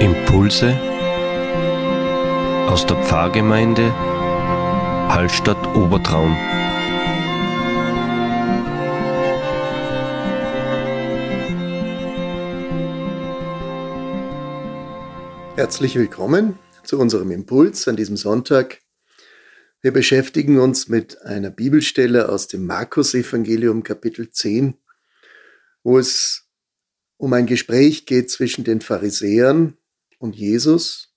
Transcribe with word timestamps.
Impulse 0.00 0.78
aus 2.68 2.84
der 2.84 3.02
Pfarrgemeinde 3.02 3.90
Hallstatt 5.08 5.56
Obertraum. 5.74 6.36
Herzlich 15.56 15.96
willkommen 15.96 16.58
zu 16.84 16.98
unserem 16.98 17.30
Impuls 17.30 17.88
an 17.88 17.96
diesem 17.96 18.18
Sonntag. 18.18 18.82
Wir 19.80 19.94
beschäftigen 19.94 20.58
uns 20.58 20.88
mit 20.88 21.22
einer 21.22 21.50
Bibelstelle 21.50 22.28
aus 22.28 22.48
dem 22.48 22.66
Markus-Evangelium, 22.66 23.82
Kapitel 23.82 24.28
10, 24.30 24.76
wo 25.82 25.98
es 25.98 26.50
um 27.16 27.32
ein 27.32 27.46
Gespräch 27.46 28.04
geht 28.04 28.30
zwischen 28.30 28.62
den 28.62 28.82
Pharisäern 28.82 29.78
und 30.26 30.36
Jesus 30.36 31.14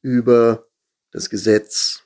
über 0.00 0.66
das 1.10 1.28
Gesetz, 1.28 2.04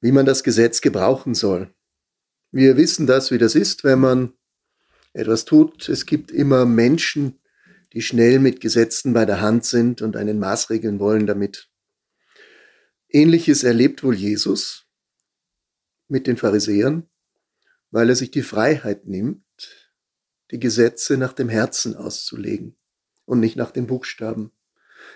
wie 0.00 0.12
man 0.12 0.26
das 0.26 0.44
Gesetz 0.44 0.80
gebrauchen 0.80 1.34
soll. 1.34 1.74
Wir 2.52 2.76
wissen 2.76 3.06
das, 3.06 3.32
wie 3.32 3.38
das 3.38 3.54
ist, 3.56 3.82
wenn 3.82 3.98
man 3.98 4.32
etwas 5.12 5.44
tut. 5.44 5.88
Es 5.88 6.06
gibt 6.06 6.30
immer 6.30 6.66
Menschen, 6.66 7.40
die 7.92 8.00
schnell 8.00 8.38
mit 8.38 8.60
Gesetzen 8.60 9.12
bei 9.12 9.24
der 9.24 9.40
Hand 9.40 9.64
sind 9.64 10.02
und 10.02 10.16
einen 10.16 10.38
Maßregeln 10.38 11.00
wollen 11.00 11.26
damit. 11.26 11.68
Ähnliches 13.08 13.64
erlebt 13.64 14.04
wohl 14.04 14.14
Jesus 14.14 14.86
mit 16.06 16.28
den 16.28 16.36
Pharisäern, 16.36 17.10
weil 17.90 18.08
er 18.08 18.14
sich 18.14 18.30
die 18.30 18.42
Freiheit 18.42 19.06
nimmt, 19.06 19.44
die 20.52 20.60
Gesetze 20.60 21.16
nach 21.16 21.32
dem 21.32 21.48
Herzen 21.48 21.96
auszulegen 21.96 22.79
und 23.30 23.38
nicht 23.38 23.56
nach 23.56 23.70
den 23.70 23.86
Buchstaben. 23.86 24.50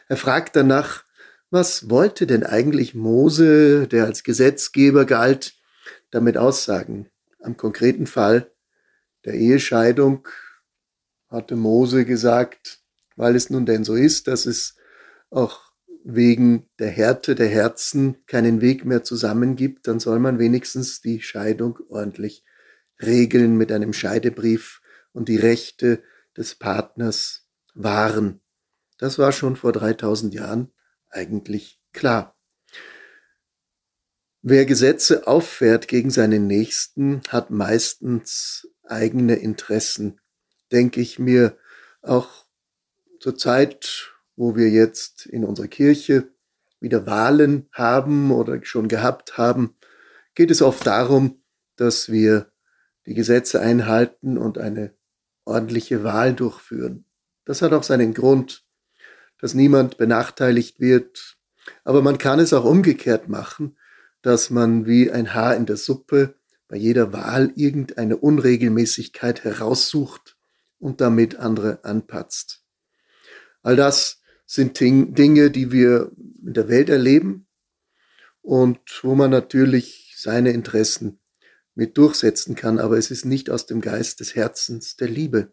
Er 0.08 0.16
fragt 0.16 0.54
danach, 0.54 1.04
was 1.50 1.90
wollte 1.90 2.26
denn 2.26 2.44
eigentlich 2.44 2.94
Mose, 2.94 3.88
der 3.88 4.04
als 4.04 4.22
Gesetzgeber 4.22 5.04
galt, 5.04 5.54
damit 6.10 6.36
aussagen? 6.36 7.10
Am 7.40 7.56
konkreten 7.56 8.06
Fall 8.06 8.50
der 9.24 9.34
Ehescheidung 9.34 10.28
hatte 11.28 11.56
Mose 11.56 12.04
gesagt, 12.04 12.80
weil 13.16 13.34
es 13.34 13.50
nun 13.50 13.66
denn 13.66 13.84
so 13.84 13.94
ist, 13.94 14.28
dass 14.28 14.46
es 14.46 14.76
auch 15.30 15.72
wegen 16.04 16.68
der 16.78 16.90
Härte 16.90 17.34
der 17.34 17.48
Herzen 17.48 18.24
keinen 18.26 18.60
Weg 18.60 18.84
mehr 18.84 19.02
zusammengibt, 19.02 19.88
dann 19.88 19.98
soll 19.98 20.20
man 20.20 20.38
wenigstens 20.38 21.00
die 21.00 21.20
Scheidung 21.20 21.80
ordentlich 21.88 22.44
regeln 23.02 23.56
mit 23.56 23.72
einem 23.72 23.92
Scheidebrief 23.92 24.82
und 25.12 25.28
die 25.28 25.36
Rechte 25.36 26.02
des 26.36 26.54
Partners 26.54 27.43
wahren. 27.74 28.40
Das 28.98 29.18
war 29.18 29.32
schon 29.32 29.56
vor 29.56 29.72
3000 29.72 30.32
Jahren 30.32 30.72
eigentlich 31.10 31.80
klar. 31.92 32.36
Wer 34.42 34.66
Gesetze 34.66 35.26
auffährt 35.26 35.88
gegen 35.88 36.10
seinen 36.10 36.46
Nächsten, 36.46 37.22
hat 37.28 37.50
meistens 37.50 38.68
eigene 38.82 39.36
Interessen. 39.36 40.20
Denke 40.70 41.00
ich 41.00 41.18
mir 41.18 41.56
auch 42.02 42.46
zur 43.20 43.36
Zeit, 43.36 44.12
wo 44.36 44.54
wir 44.54 44.68
jetzt 44.68 45.26
in 45.26 45.44
unserer 45.44 45.68
Kirche 45.68 46.28
wieder 46.80 47.06
Wahlen 47.06 47.68
haben 47.72 48.30
oder 48.30 48.62
schon 48.64 48.88
gehabt 48.88 49.38
haben, 49.38 49.76
geht 50.34 50.50
es 50.50 50.60
oft 50.60 50.86
darum, 50.86 51.42
dass 51.76 52.10
wir 52.10 52.52
die 53.06 53.14
Gesetze 53.14 53.60
einhalten 53.60 54.36
und 54.36 54.58
eine 54.58 54.94
ordentliche 55.44 56.04
Wahl 56.04 56.34
durchführen. 56.34 57.06
Das 57.44 57.62
hat 57.62 57.72
auch 57.72 57.82
seinen 57.82 58.14
Grund, 58.14 58.64
dass 59.40 59.54
niemand 59.54 59.98
benachteiligt 59.98 60.80
wird. 60.80 61.36
Aber 61.84 62.02
man 62.02 62.18
kann 62.18 62.40
es 62.40 62.52
auch 62.52 62.64
umgekehrt 62.64 63.28
machen, 63.28 63.76
dass 64.22 64.50
man 64.50 64.86
wie 64.86 65.10
ein 65.10 65.34
Haar 65.34 65.56
in 65.56 65.66
der 65.66 65.76
Suppe 65.76 66.34
bei 66.68 66.76
jeder 66.76 67.12
Wahl 67.12 67.52
irgendeine 67.56 68.16
Unregelmäßigkeit 68.16 69.44
heraussucht 69.44 70.36
und 70.78 71.00
damit 71.00 71.36
andere 71.36 71.84
anpatzt. 71.84 72.64
All 73.62 73.76
das 73.76 74.22
sind 74.46 74.80
Dinge, 74.80 75.50
die 75.50 75.72
wir 75.72 76.10
in 76.44 76.54
der 76.54 76.68
Welt 76.68 76.88
erleben 76.88 77.46
und 78.42 78.78
wo 79.02 79.14
man 79.14 79.30
natürlich 79.30 80.14
seine 80.16 80.50
Interessen 80.52 81.20
mit 81.74 81.98
durchsetzen 81.98 82.54
kann, 82.54 82.78
aber 82.78 82.98
es 82.98 83.10
ist 83.10 83.24
nicht 83.24 83.50
aus 83.50 83.66
dem 83.66 83.80
Geist 83.80 84.20
des 84.20 84.34
Herzens 84.34 84.96
der 84.96 85.08
Liebe. 85.08 85.52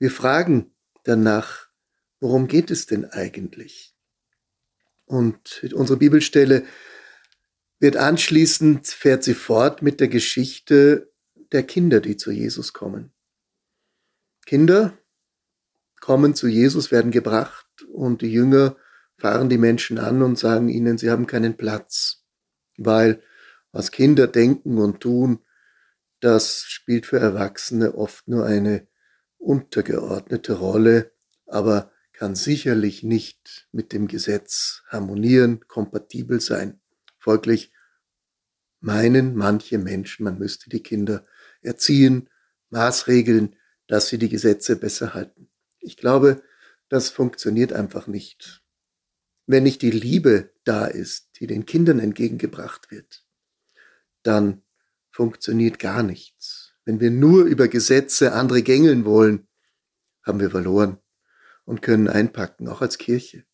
Wir 0.00 0.10
fragen 0.10 0.74
danach, 1.04 1.68
worum 2.20 2.48
geht 2.48 2.70
es 2.70 2.86
denn 2.86 3.04
eigentlich? 3.04 3.94
Und 5.04 5.62
unsere 5.74 5.98
Bibelstelle 5.98 6.64
wird 7.80 7.98
anschließend, 7.98 8.86
fährt 8.86 9.22
sie 9.22 9.34
fort 9.34 9.82
mit 9.82 10.00
der 10.00 10.08
Geschichte 10.08 11.12
der 11.52 11.64
Kinder, 11.64 12.00
die 12.00 12.16
zu 12.16 12.30
Jesus 12.30 12.72
kommen. 12.72 13.12
Kinder 14.46 14.96
kommen 16.00 16.34
zu 16.34 16.48
Jesus, 16.48 16.90
werden 16.90 17.10
gebracht 17.10 17.66
und 17.92 18.22
die 18.22 18.32
Jünger 18.32 18.76
fahren 19.18 19.50
die 19.50 19.58
Menschen 19.58 19.98
an 19.98 20.22
und 20.22 20.38
sagen 20.38 20.70
ihnen, 20.70 20.96
sie 20.96 21.10
haben 21.10 21.26
keinen 21.26 21.58
Platz, 21.58 22.24
weil 22.78 23.22
was 23.70 23.90
Kinder 23.90 24.26
denken 24.26 24.78
und 24.78 25.00
tun, 25.00 25.44
das 26.20 26.62
spielt 26.62 27.04
für 27.04 27.18
Erwachsene 27.18 27.94
oft 27.94 28.28
nur 28.28 28.46
eine 28.46 28.89
untergeordnete 29.40 30.58
Rolle, 30.58 31.12
aber 31.46 31.90
kann 32.12 32.34
sicherlich 32.34 33.02
nicht 33.02 33.66
mit 33.72 33.92
dem 33.92 34.06
Gesetz 34.06 34.82
harmonieren, 34.88 35.66
kompatibel 35.66 36.40
sein. 36.40 36.80
Folglich 37.18 37.72
meinen 38.80 39.34
manche 39.34 39.78
Menschen, 39.78 40.24
man 40.24 40.38
müsste 40.38 40.68
die 40.70 40.82
Kinder 40.82 41.26
erziehen, 41.62 42.28
maßregeln, 42.68 43.56
dass 43.86 44.08
sie 44.08 44.18
die 44.18 44.28
Gesetze 44.28 44.76
besser 44.76 45.14
halten. 45.14 45.50
Ich 45.78 45.96
glaube, 45.96 46.42
das 46.88 47.08
funktioniert 47.08 47.72
einfach 47.72 48.06
nicht. 48.06 48.62
Wenn 49.46 49.62
nicht 49.62 49.82
die 49.82 49.90
Liebe 49.90 50.52
da 50.64 50.86
ist, 50.86 51.40
die 51.40 51.46
den 51.46 51.66
Kindern 51.66 51.98
entgegengebracht 51.98 52.90
wird, 52.90 53.24
dann 54.22 54.62
funktioniert 55.10 55.78
gar 55.78 56.02
nichts. 56.02 56.59
Wenn 56.90 56.98
wir 56.98 57.12
nur 57.12 57.44
über 57.44 57.68
Gesetze 57.68 58.32
andere 58.32 58.64
gängeln 58.64 59.04
wollen, 59.04 59.46
haben 60.24 60.40
wir 60.40 60.50
verloren 60.50 60.98
und 61.64 61.82
können 61.82 62.08
einpacken, 62.08 62.66
auch 62.66 62.80
als 62.82 62.98
Kirche. 62.98 63.44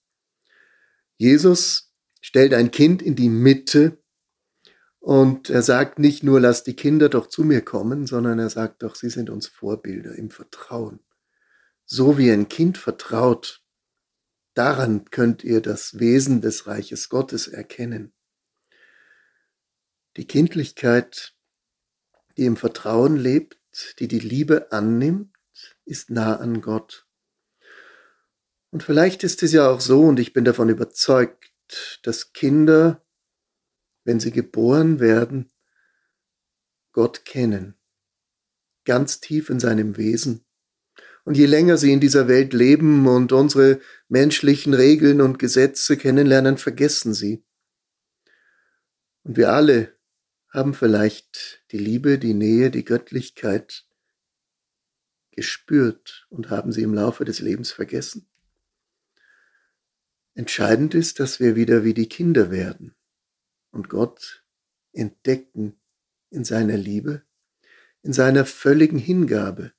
Jesus 1.19 1.93
stellt 2.23 2.55
ein 2.55 2.71
Kind 2.71 3.03
in 3.03 3.15
die 3.15 3.29
Mitte 3.29 4.03
und 5.01 5.51
er 5.51 5.61
sagt 5.61 5.99
nicht 5.99 6.23
nur, 6.23 6.41
lass 6.41 6.65
die 6.65 6.77
Kinder 6.77 7.11
doch 7.11 7.27
zu 7.27 7.45
mir 7.45 7.61
kommen, 7.61 8.07
sondern 8.07 8.39
er 8.39 8.49
sagt 8.49 8.83
doch, 8.83 8.95
sie 8.95 9.11
sind 9.11 9.29
uns 9.29 9.49
Vorbilder 9.49 10.15
im 10.15 10.31
Vertrauen. 10.31 11.01
So 11.85 12.17
wie 12.17 12.31
ein 12.31 12.49
Kind 12.49 12.79
vertraut, 12.79 13.63
daran 14.55 15.05
könnt 15.11 15.45
ihr 15.45 15.61
das 15.61 15.99
Wesen 15.99 16.41
des 16.41 16.67
Reiches 16.67 17.11
Gottes 17.11 17.49
erkennen. 17.49 18.15
Die 20.17 20.27
Kindlichkeit, 20.27 21.36
die 22.37 22.45
im 22.45 22.57
Vertrauen 22.57 23.17
lebt, 23.17 23.59
die 23.99 24.09
die 24.09 24.19
Liebe 24.19 24.73
annimmt, 24.73 25.35
ist 25.85 26.11
nah 26.11 26.37
an 26.37 26.61
Gott. 26.61 27.07
Und 28.71 28.83
vielleicht 28.83 29.25
ist 29.25 29.43
es 29.43 29.53
ja 29.53 29.69
auch 29.69 29.81
so, 29.81 30.03
und 30.03 30.19
ich 30.19 30.33
bin 30.33 30.45
davon 30.45 30.69
überzeugt, 30.69 31.53
dass 32.03 32.33
Kinder, 32.33 33.03
wenn 34.05 34.21
sie 34.21 34.33
geboren 34.33 35.01
werden, 35.01 35.51
Gott 36.93 37.25
kennen, 37.25 37.75
ganz 38.85 39.21
tief 39.21 39.51
in 39.51 39.61
seinem 39.61 39.97
Wesen. 39.97 40.45
Und 41.25 41.37
je 41.37 41.47
länger 41.47 41.77
sie 41.77 41.93
in 41.93 42.01
dieser 42.01 42.29
Welt 42.29 42.53
leben 42.53 43.07
und 43.07 43.33
unsere 43.33 43.81
menschlichen 44.09 44.75
Regeln 44.75 45.21
und 45.21 45.39
Gesetze 45.39 45.97
kennenlernen, 45.97 46.57
vergessen 46.57 47.15
sie. 47.15 47.45
Und 49.25 49.37
wir 49.37 49.53
alle 49.53 49.96
haben 50.51 50.75
vielleicht 50.75 51.65
die 51.73 51.79
Liebe, 51.79 52.19
die 52.19 52.35
Nähe, 52.35 52.71
die 52.71 52.85
Göttlichkeit 52.85 53.87
gespürt 55.33 56.27
und 56.31 56.51
haben 56.51 56.73
sie 56.73 56.83
im 56.83 56.95
Laufe 56.95 57.25
des 57.25 57.41
Lebens 57.41 57.71
vergessen. 57.71 58.29
Entscheidend 60.35 60.95
ist, 60.95 61.21
dass 61.21 61.41
wir 61.41 61.57
wieder 61.57 61.85
wie 61.85 61.95
die 61.95 62.09
Kinder 62.09 62.51
werden 62.51 62.95
und 63.71 63.89
Gott 63.89 64.45
entdecken 64.93 65.79
in 66.31 66.45
seiner 66.45 66.77
Liebe, 66.77 67.23
in 68.03 68.13
seiner 68.13 68.45
völligen 68.45 68.99
Hingabe. 68.99 69.73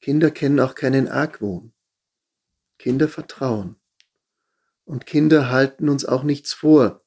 Kinder 0.00 0.30
kennen 0.30 0.60
auch 0.60 0.74
keinen 0.74 1.08
Argwohn. 1.08 1.72
Kinder 2.78 3.08
vertrauen. 3.08 3.76
Und 4.84 5.06
Kinder 5.06 5.50
halten 5.50 5.88
uns 5.88 6.04
auch 6.04 6.22
nichts 6.22 6.52
vor, 6.52 7.05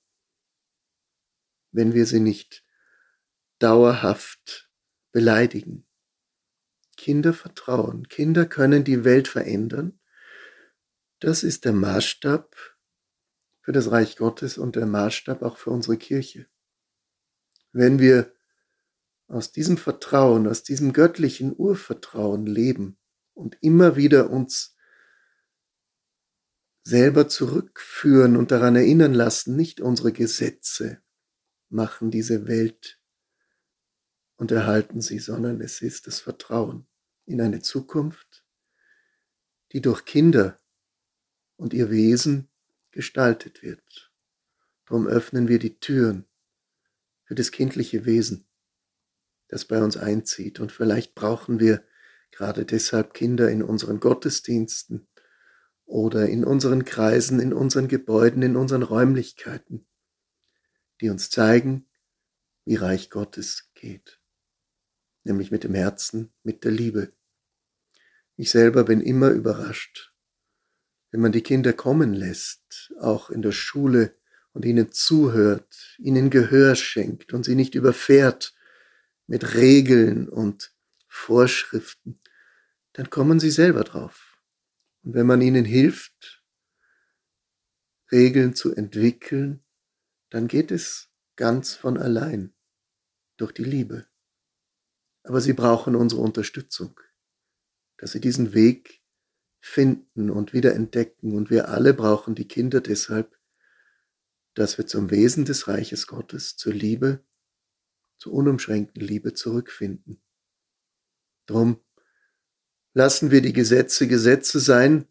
wenn 1.71 1.93
wir 1.93 2.05
sie 2.05 2.19
nicht 2.19 2.63
dauerhaft 3.59 4.69
beleidigen. 5.11 5.85
Kinder 6.97 7.33
vertrauen. 7.33 8.07
Kinder 8.07 8.45
können 8.45 8.83
die 8.83 9.03
Welt 9.03 9.27
verändern. 9.27 9.99
Das 11.19 11.43
ist 11.43 11.65
der 11.65 11.73
Maßstab 11.73 12.55
für 13.61 13.71
das 13.71 13.91
Reich 13.91 14.17
Gottes 14.17 14.57
und 14.57 14.75
der 14.75 14.85
Maßstab 14.85 15.41
auch 15.41 15.57
für 15.57 15.69
unsere 15.69 15.97
Kirche. 15.97 16.47
Wenn 17.71 17.99
wir 17.99 18.33
aus 19.27 19.51
diesem 19.51 19.77
Vertrauen, 19.77 20.47
aus 20.47 20.63
diesem 20.63 20.91
göttlichen 20.91 21.53
Urvertrauen 21.55 22.45
leben 22.45 22.97
und 23.33 23.57
immer 23.61 23.95
wieder 23.95 24.29
uns 24.31 24.75
selber 26.83 27.27
zurückführen 27.27 28.35
und 28.35 28.51
daran 28.51 28.75
erinnern 28.75 29.13
lassen, 29.13 29.55
nicht 29.55 29.81
unsere 29.81 30.11
Gesetze 30.11 31.01
machen 31.69 32.11
diese 32.11 32.47
Welt 32.47 32.99
und 34.37 34.51
erhalten 34.51 35.01
sie, 35.01 35.19
sondern 35.19 35.61
es 35.61 35.81
ist 35.81 36.07
das 36.07 36.19
Vertrauen 36.19 36.87
in 37.25 37.41
eine 37.41 37.61
Zukunft, 37.61 38.43
die 39.71 39.81
durch 39.81 40.05
Kinder 40.05 40.59
und 41.57 41.73
ihr 41.73 41.91
Wesen 41.91 42.49
gestaltet 42.91 43.61
wird. 43.61 44.11
Darum 44.85 45.07
öffnen 45.07 45.47
wir 45.47 45.59
die 45.59 45.79
Türen 45.79 46.25
für 47.25 47.35
das 47.35 47.51
kindliche 47.51 48.05
Wesen, 48.05 48.47
das 49.47 49.65
bei 49.65 49.83
uns 49.83 49.97
einzieht. 49.97 50.59
Und 50.59 50.71
vielleicht 50.71 51.13
brauchen 51.13 51.59
wir 51.59 51.83
gerade 52.31 52.65
deshalb 52.65 53.13
Kinder 53.13 53.51
in 53.51 53.61
unseren 53.61 53.99
Gottesdiensten 53.99 55.07
oder 55.85 56.27
in 56.27 56.43
unseren 56.43 56.85
Kreisen, 56.85 57.39
in 57.39 57.53
unseren 57.53 57.87
Gebäuden, 57.87 58.41
in 58.41 58.55
unseren 58.55 58.83
Räumlichkeiten, 58.83 59.85
die 61.01 61.09
uns 61.09 61.29
zeigen, 61.29 61.87
wie 62.65 62.75
Reich 62.75 63.09
Gottes 63.09 63.69
geht, 63.73 64.19
nämlich 65.23 65.51
mit 65.51 65.63
dem 65.63 65.73
Herzen, 65.73 66.31
mit 66.43 66.63
der 66.63 66.71
Liebe. 66.71 67.13
Ich 68.35 68.51
selber 68.51 68.83
bin 68.83 69.01
immer 69.01 69.29
überrascht, 69.29 70.13
wenn 71.11 71.21
man 71.21 71.31
die 71.31 71.41
Kinder 71.41 71.73
kommen 71.73 72.13
lässt, 72.13 72.93
auch 72.99 73.29
in 73.29 73.41
der 73.41 73.51
Schule, 73.51 74.15
und 74.53 74.65
ihnen 74.65 74.91
zuhört, 74.91 75.95
ihnen 75.99 76.29
Gehör 76.29 76.75
schenkt 76.75 77.33
und 77.33 77.45
sie 77.45 77.55
nicht 77.55 77.75
überfährt 77.75 78.53
mit 79.27 79.53
Regeln 79.53 80.27
und 80.27 80.73
Vorschriften, 81.07 82.19
dann 82.93 83.09
kommen 83.09 83.39
sie 83.39 83.51
selber 83.51 83.83
drauf. 83.83 84.41
Und 85.03 85.13
wenn 85.13 85.27
man 85.27 85.41
ihnen 85.41 85.65
hilft, 85.65 86.43
Regeln 88.11 88.55
zu 88.55 88.75
entwickeln, 88.75 89.63
dann 90.29 90.47
geht 90.47 90.71
es 90.71 91.09
ganz 91.35 91.73
von 91.73 91.97
allein 91.97 92.53
durch 93.37 93.51
die 93.51 93.63
Liebe. 93.63 94.07
Aber 95.23 95.41
sie 95.41 95.53
brauchen 95.53 95.95
unsere 95.95 96.21
Unterstützung, 96.21 96.99
dass 97.97 98.11
sie 98.11 98.21
diesen 98.21 98.53
Weg 98.53 99.01
finden 99.59 100.29
und 100.29 100.53
wieder 100.53 100.73
entdecken. 100.73 101.35
Und 101.35 101.49
wir 101.49 101.69
alle 101.69 101.93
brauchen 101.93 102.35
die 102.35 102.47
Kinder 102.47 102.81
deshalb, 102.81 103.37
dass 104.53 104.77
wir 104.77 104.87
zum 104.87 105.11
Wesen 105.11 105.45
des 105.45 105.67
Reiches 105.67 106.07
Gottes, 106.07 106.57
zur 106.57 106.73
Liebe, 106.73 107.23
zur 108.17 108.33
unumschränkten 108.33 109.01
Liebe 109.01 109.33
zurückfinden. 109.33 110.21
Drum 111.45 111.81
lassen 112.93 113.31
wir 113.31 113.41
die 113.41 113.53
Gesetze 113.53 114.07
Gesetze 114.07 114.59
sein 114.59 115.07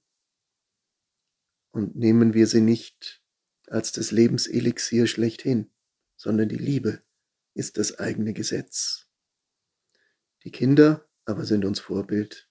und 1.70 1.96
nehmen 1.96 2.34
wir 2.34 2.46
sie 2.46 2.60
nicht 2.60 3.17
als 3.70 3.92
das 3.92 4.10
Lebenselixier 4.10 5.06
schlechthin, 5.06 5.70
sondern 6.16 6.48
die 6.48 6.56
Liebe 6.56 7.02
ist 7.54 7.78
das 7.78 7.98
eigene 7.98 8.32
Gesetz. 8.32 9.08
Die 10.44 10.50
Kinder 10.50 11.08
aber 11.24 11.44
sind 11.44 11.64
uns 11.64 11.80
Vorbild 11.80 12.48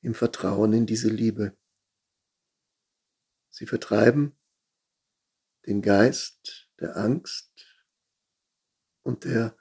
im 0.00 0.14
Vertrauen 0.14 0.72
in 0.72 0.86
diese 0.86 1.08
Liebe. 1.08 1.56
Sie 3.50 3.66
vertreiben 3.66 4.36
den 5.66 5.82
Geist 5.82 6.70
der 6.80 6.96
Angst 6.96 7.52
und 9.02 9.24
der, 9.24 9.56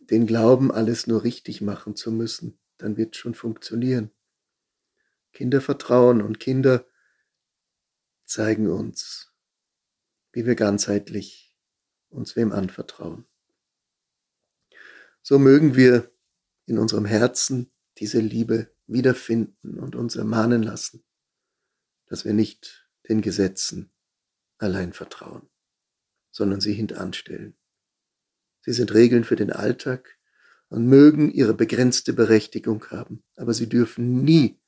den 0.00 0.26
Glauben, 0.26 0.72
alles 0.72 1.06
nur 1.06 1.24
richtig 1.24 1.60
machen 1.60 1.96
zu 1.96 2.12
müssen, 2.12 2.58
dann 2.78 2.96
wird 2.96 3.16
schon 3.16 3.34
funktionieren. 3.34 4.10
Kinder 5.32 5.60
vertrauen 5.60 6.22
und 6.22 6.40
Kinder 6.40 6.86
zeigen 8.24 8.68
uns, 8.68 9.29
wie 10.32 10.46
wir 10.46 10.54
ganzheitlich 10.54 11.56
uns 12.08 12.36
wem 12.36 12.52
anvertrauen. 12.52 13.26
So 15.22 15.38
mögen 15.38 15.76
wir 15.76 16.10
in 16.66 16.78
unserem 16.78 17.04
Herzen 17.04 17.70
diese 17.98 18.20
Liebe 18.20 18.74
wiederfinden 18.86 19.78
und 19.78 19.94
uns 19.94 20.16
ermahnen 20.16 20.62
lassen, 20.62 21.04
dass 22.06 22.24
wir 22.24 22.32
nicht 22.32 22.88
den 23.08 23.20
Gesetzen 23.20 23.92
allein 24.58 24.92
vertrauen, 24.92 25.48
sondern 26.30 26.60
sie 26.60 26.72
hintanstellen. 26.72 27.56
Sie 28.62 28.72
sind 28.72 28.92
Regeln 28.92 29.24
für 29.24 29.36
den 29.36 29.52
Alltag 29.52 30.18
und 30.68 30.86
mögen 30.86 31.30
ihre 31.30 31.54
begrenzte 31.54 32.12
Berechtigung 32.12 32.84
haben, 32.90 33.24
aber 33.36 33.54
sie 33.54 33.68
dürfen 33.68 34.22
nie 34.22 34.60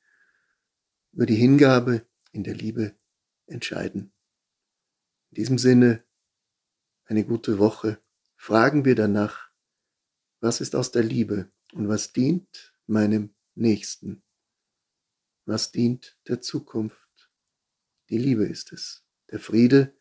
über 1.11 1.25
die 1.25 1.35
Hingabe 1.35 2.05
in 2.31 2.43
der 2.43 2.55
Liebe 2.55 2.95
entscheiden. 3.45 4.11
In 5.33 5.37
diesem 5.37 5.57
Sinne 5.57 6.03
eine 7.05 7.25
gute 7.25 7.57
Woche. 7.57 7.99
Fragen 8.35 8.85
wir 8.85 8.93
danach, 8.93 9.49
was 10.41 10.61
ist 10.61 10.75
aus 10.75 10.91
der 10.91 11.01
Liebe 11.01 11.51
und 11.71 11.87
was 11.87 12.13
dient 12.13 12.75
meinem 12.85 13.33
Nächsten? 13.55 14.21
Was 15.45 15.71
dient 15.71 16.19
der 16.27 16.41
Zukunft? 16.41 17.31
Die 18.11 18.19
Liebe 18.19 18.45
ist 18.45 18.73
es 18.73 19.07
der 19.31 19.39
Friede, 19.39 19.97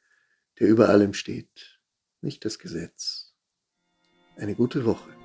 der 0.60 0.68
über 0.68 0.90
allem 0.90 1.14
steht, 1.14 1.80
nicht 2.20 2.44
das 2.44 2.58
Gesetz. 2.58 3.34
Eine 4.36 4.54
gute 4.54 4.84
Woche. 4.84 5.21